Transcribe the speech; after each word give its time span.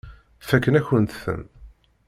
Fakken-akent-ten. 0.47 1.41